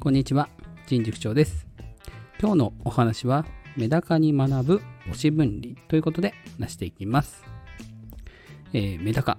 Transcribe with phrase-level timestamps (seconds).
[0.00, 0.48] こんにちは、
[0.86, 1.66] 人塾長です。
[2.40, 3.44] 今日のお話は、
[3.76, 7.42] メダカに学ぶ母子分離ということで話していきます。
[8.72, 9.38] えーメダカ。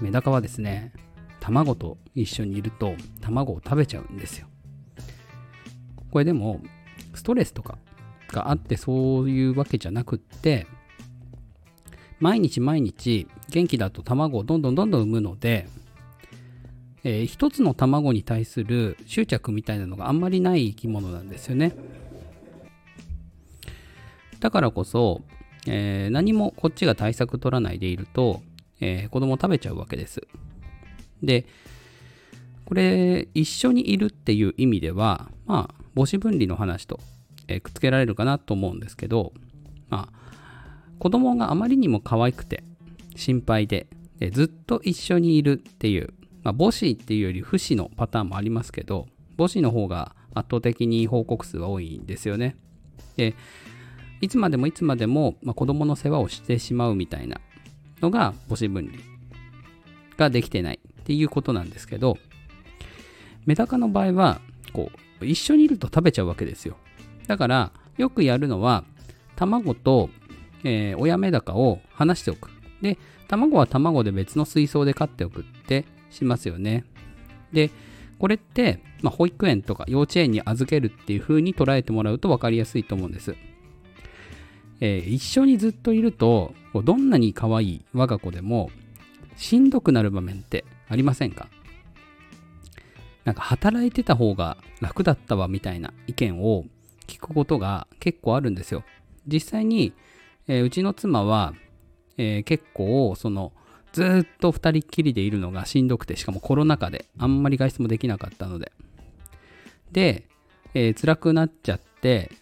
[0.00, 0.94] メダカはですね、
[1.38, 4.46] 卵と一緒にいると卵を食べちゃうんですよ。
[6.10, 6.62] これでも、
[7.12, 7.76] ストレスとか
[8.28, 10.66] があってそういうわけじゃなくって、
[12.20, 15.68] 毎日毎日元気だと卵をどんどんどんどん産むので、
[17.04, 21.76] えー一つの卵に対する執着みたいなのがあんまりない生き物なんですよね。
[24.40, 25.22] だからこそ、
[25.66, 28.42] えー何もこっちが対策取らないでいると、
[28.80, 30.26] えー子供食べちゃうわけです。
[31.22, 31.46] で、
[32.64, 36.98] これ、一緒にいるっていう意味では、まあ、母子分離の話と、
[37.48, 39.32] えーくっつけられるかなと思うんですけど、
[39.90, 40.18] まあ、
[40.98, 42.64] 子供があまりにも可愛くて
[43.16, 43.86] 心配で
[44.18, 49.06] でずっと一緒にいるっていう、まあ、母子っていうより不死のパターンもありますけど
[49.36, 52.56] 母子の方が圧倒的に報告数は多いんですよね
[53.16, 53.34] で
[54.20, 57.40] いつまでもいつまでも、まあ、子供の世話をしてしまうみたいな
[58.00, 58.98] のが母子分離
[60.16, 62.18] ができてないっていうことなんですけど
[63.46, 64.40] メダカの場合は
[64.72, 66.76] こう一緒にいると食べちゃうわけですよ
[67.26, 68.84] だからよくやるのは
[69.36, 70.10] 卵と
[70.64, 72.50] えー親メダカを離しておく。
[72.82, 72.98] で、
[73.28, 75.84] 卵は卵で別の水槽で飼っておくって
[76.14, 76.84] しますよね。
[77.52, 77.70] で、
[78.18, 83.36] これって、まあ、保育園とか幼稚園に預けるっていう風に捉えてもらうと分かりやすいと思うんです。
[84.80, 86.54] えー一緒にずっといると、
[86.84, 88.70] どんなに可愛い我が子でも、
[89.36, 91.48] しんどくなる場面ってありませんか？
[93.24, 96.64] なんか働いてた方が楽だったわみたいな意見を
[97.06, 98.84] 聞くことが結構あるんですよ。
[99.26, 99.92] 実際に
[100.46, 101.54] えーうちの妻は、
[102.16, 103.52] えー結構その
[103.94, 108.72] ずっと2人っきりでいるのがしんどくてしかもコロナ禍であんまり外出もできなかったので。
[109.92, 110.26] で、
[110.74, 112.32] えー辛くなっちゃって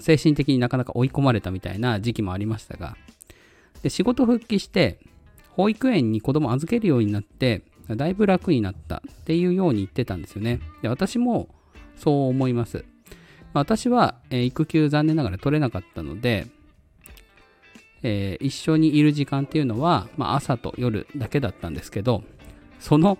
[0.00, 2.96] 精神的になかなか追い込まれたみたいな時期もありましたが。
[3.82, 5.00] で仕事復帰して
[5.50, 10.60] 保育園に子供預けるようになってだいぶ楽になったっていうように言ってたんですよね。
[10.82, 11.48] で私も
[11.96, 12.84] そう思います。
[13.52, 16.46] ま私は、えー育休残念ながら取れなかったので、
[18.02, 22.22] えー一緒にいる時間っていうのは、まあ、朝と夜だけだったんですけど
[22.78, 23.18] その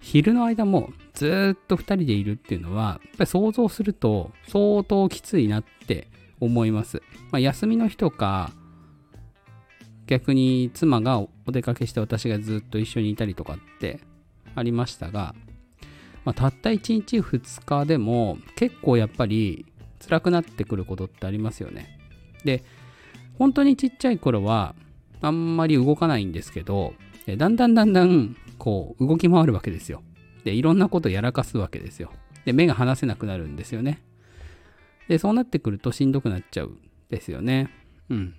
[0.00, 6.08] 昼の間もずっと2人でいるっていうのはやっぱり想像すると相当きついなって
[6.40, 7.02] 思います、
[7.32, 8.52] まあ、休みの日とか
[10.06, 14.00] 逆に妻がお出かけして私がずっと一緒にいたりとかって
[14.54, 15.34] ありましたが、
[16.24, 19.66] まあ、たった1日2日でも結構やっぱり
[20.04, 21.98] 辛くなってくることってありますよね。
[22.44, 22.64] で
[23.38, 24.74] 本当にちっちゃい頃は
[25.20, 26.94] あんまり動かないんですけど
[27.26, 30.02] だんだんだんだんこう動き回るわけですよ。
[30.44, 32.12] でいろんなことやらかすわけですよ。
[32.44, 34.02] で目が離せなくなるんですよね。
[35.08, 36.78] でそうなってくるとしんどくなっちゃうん
[37.10, 37.70] ですよね。
[38.08, 38.34] うん。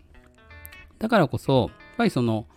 [1.00, 2.47] だからこそやっぱりその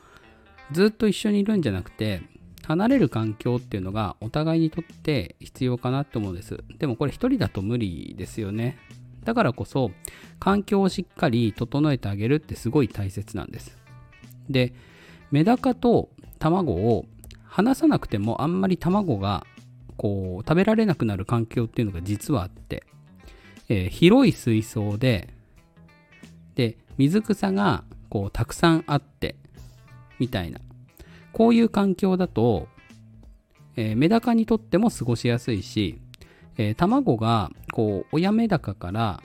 [0.73, 2.23] ずっと一緒にいるんじゃなくて
[2.65, 6.63] 離れる環境っていうのがお互いにとって必要かなって思うんです。
[6.79, 8.79] でもこれ一人だと無理ですよね。
[9.25, 9.91] だからこそ
[10.39, 13.79] 環境をしっかり整えてあげるってすごい大切なんです。
[14.49, 14.73] で
[15.31, 16.09] メダカと
[16.39, 17.07] 卵を
[17.45, 19.47] 離さなくてもあんまり卵が
[19.97, 22.85] こう食べられなくなる環境っていうのが実はあって、
[23.69, 25.29] えー広い水槽で
[26.55, 29.37] で水草がこうたくさんあって
[30.19, 30.61] みたいな。
[31.33, 32.69] こういう環境だと、
[33.77, 36.01] えーメダカにとっても過ごしやすいし、
[36.57, 39.23] えー卵がこう親メダカから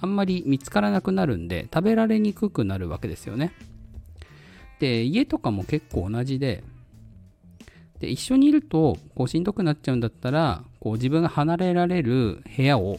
[0.00, 3.52] あんまり見つからなくなるんで食べられにくくなるわけですよね。
[4.80, 6.62] で家とかも結構同じで
[8.00, 12.98] で一緒にいるとこうしんどくなっちゃうんだったらこう自分が離れられる部屋を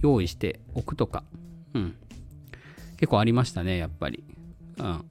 [0.00, 1.24] 用意しておくとか、
[1.72, 1.96] うん、
[2.98, 4.22] 結構ありましたねやっぱり。
[4.78, 5.04] うん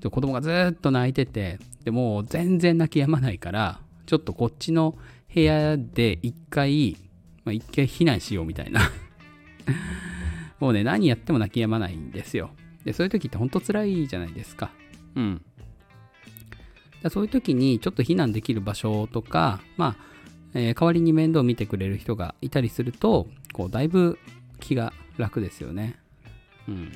[0.00, 4.96] で子供がずっと泣いててでもう全然泣き止まないからちょっとこっちの
[5.32, 6.96] 部屋で一回、
[7.44, 8.90] まあ、一回避難しようみたいな。
[10.60, 12.50] もうね何やっても泣き止まないんですよ。
[12.84, 14.70] でそういう時ってほんと辛いじゃないですか。
[15.14, 15.42] うん。
[17.02, 20.04] だそういう時にちょっと避難できる場所とかまあ、
[20.54, 24.18] えー代わりに面倒を見てくれる人がいたりするとこうだいぶ
[24.58, 25.96] 気が楽ですよね。
[26.68, 26.92] うん。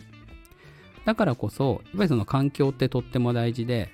[1.05, 3.90] だからこそ、やっぱりその環境ってとっても大事で、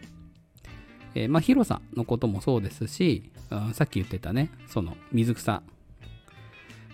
[1.14, 5.62] えーまあ広さのこともそうですし、あさっき言ってたね、その水草、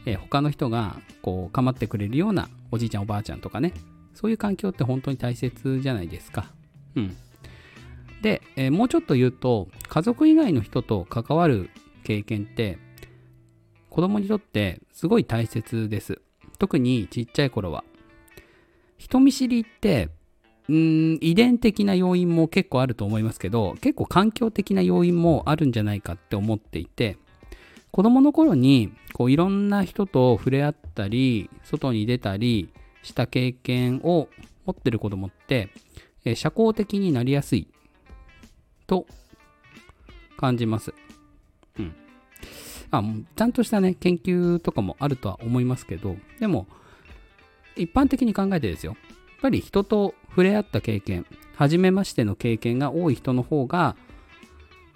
[0.07, 3.75] えー他の人がこう構ってくれるようなおじいちゃんおばあちゃんとかね、
[4.15, 6.51] そういう環境って本当に大切じゃないですか。
[6.95, 7.17] うん。
[8.23, 11.69] で、えーもうちょっと言うと、家族以外の人と関わる
[12.05, 12.79] 経験って、
[13.91, 16.21] 子供にとってすごい大切です。
[16.59, 17.85] 特にちっちゃい頃は。
[18.97, 20.09] 人見知りって
[20.69, 27.19] うん、遺伝的な要因も結構あると思いますけど、結構環境的な要因もあるんじゃないかって思っていて、
[27.97, 32.69] 子供の頃にこういろんな人と触れ合ったり、外に出たり
[33.03, 34.29] した経験を
[34.67, 35.71] 持ってる子供って、
[36.23, 37.69] え社交的になりやすい
[38.87, 39.07] と
[40.37, 40.93] 感じます。
[41.79, 41.95] うん。
[42.91, 43.03] あ、
[43.35, 46.67] ちゃんとしたね、研究とかもあるとは思いますけど、でも、
[47.77, 48.93] 一般的に考えてですよ。
[48.93, 48.99] や
[49.39, 53.97] っぱり人と触れ合った経験、初めましての経験が多い人の方が、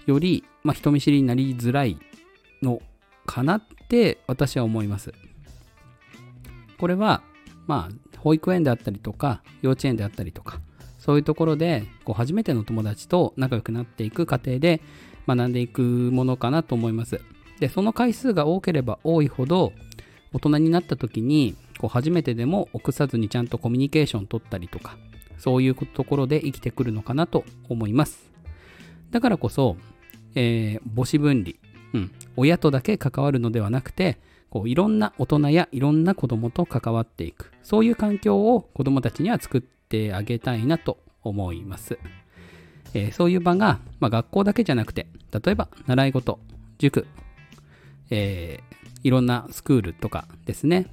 [0.05, 1.99] より、まあ、人見知りになりづらい
[2.61, 2.83] の
[3.31, 5.13] かなって私は思います。
[6.79, 7.23] これは、
[7.69, 10.61] まあ、保育園であったりとか、幼稚園であったりとか、
[10.99, 14.81] そういうところで、こう初めての友達と仲良くなっていく過程で
[15.29, 17.21] 学んでいくものかなと思います。
[17.61, 19.75] で、その回数が多ければ多いほど、
[20.33, 24.97] 大人になった時にこう初めてでも臆さずにちゃんとコミュニケーション取ったりとか、
[25.39, 28.33] そういうところで生きてくるのかなと思います。
[29.13, 29.77] だからこそ、
[30.35, 31.55] えー、母子分離、
[31.95, 34.19] うん、親とだけ関わるのではなくて、
[34.51, 41.99] こういろんな大人やいろんな子供と関わっていく、そういう環境を子供たちには作ってあげたいなと思います。
[42.95, 46.41] えー、そういう場が、まあ、学校だけじゃなくて、例えば習い事、
[46.79, 47.07] 塾、
[48.11, 50.87] えー、いろんなスクールとかですね、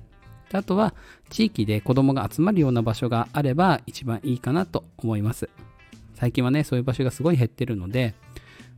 [0.54, 0.94] あとは
[1.30, 5.50] 地域で子供が集まるような場所があれば一番いいかなと思います。
[6.14, 8.14] 最近はね、そういう場所がすごい減ってるので、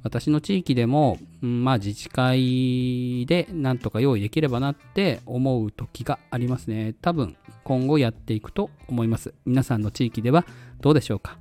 [0.04, 6.94] 私の地域でも、まあ自治会でなんとか用意できればなって思う時がありますね。
[7.01, 9.34] 多分今後やっていくと思います。
[9.46, 10.46] 皆さんの地域では
[10.81, 11.38] どうでしょうか、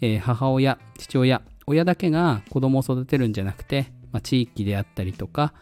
[0.00, 5.52] えー、母親、父親、親だけが子供を育てるんじゃなくて、まあ、地域であったりとか、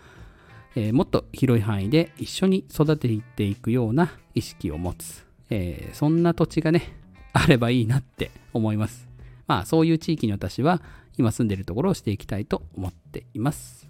[0.77, 6.93] えー、もっと広い範囲で一緒に育てていくような意識を持つ、えー、そんな土地がね、
[7.33, 9.09] あればいいなって思います。
[9.47, 10.83] まあそういう地域に私は
[11.19, 13.89] 今住んでるところをしていきたいと思っています。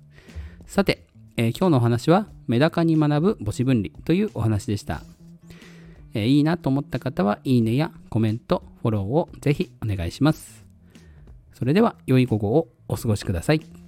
[0.66, 1.06] さて、
[1.36, 5.02] えー、今日のお話はメダカに学ぶ母子分離というお話でした。
[6.14, 10.64] えー、いいなと思った方はいいねやコメント、フォローをぜひお願いします。
[11.52, 13.85] それでは良い午後をお過ごしください。